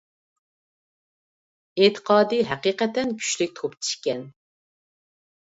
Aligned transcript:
ئېتىقادى 1.81 2.41
ھەقىقەتەن 2.53 3.13
كۈچلۈك 3.21 3.55
توپچى 3.61 3.93
ئىكەن 3.95 4.27